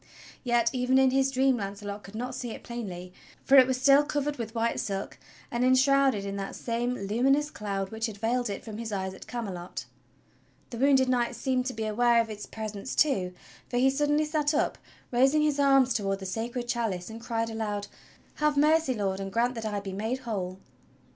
[0.43, 3.13] Yet even in his dream Launcelot could not see it plainly,
[3.45, 5.19] for it was still covered with white silk
[5.51, 9.27] and enshrouded in that same luminous cloud which had veiled it from his eyes at
[9.27, 9.85] Camelot.
[10.71, 13.35] The wounded Knight seemed to be aware of its presence too,
[13.69, 14.79] for he suddenly sat up
[15.11, 17.85] raising his arms toward the Sacred Chalice and cried aloud:
[18.37, 18.95] "Have mercy.
[18.95, 20.57] Lord, and grant that I be made whole!"